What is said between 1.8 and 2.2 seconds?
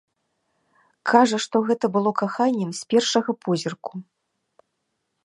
было